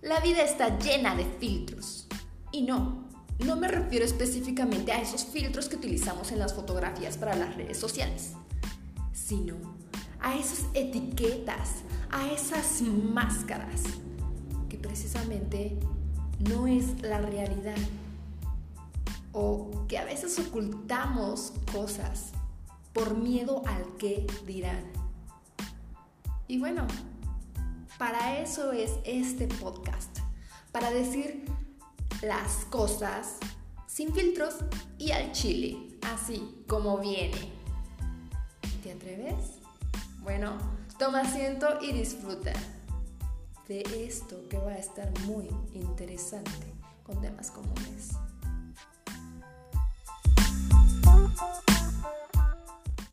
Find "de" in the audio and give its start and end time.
1.16-1.24, 43.66-43.82